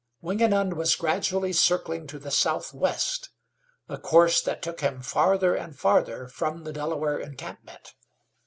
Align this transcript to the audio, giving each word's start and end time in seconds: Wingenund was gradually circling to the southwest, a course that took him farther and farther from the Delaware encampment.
Wingenund 0.19 0.73
was 0.73 0.95
gradually 0.95 1.53
circling 1.53 2.07
to 2.07 2.17
the 2.17 2.31
southwest, 2.31 3.29
a 3.87 3.99
course 3.99 4.41
that 4.41 4.63
took 4.63 4.81
him 4.81 5.03
farther 5.03 5.53
and 5.53 5.77
farther 5.77 6.27
from 6.27 6.63
the 6.63 6.73
Delaware 6.73 7.19
encampment. 7.19 7.93